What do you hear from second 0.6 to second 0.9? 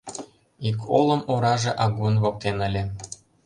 Ик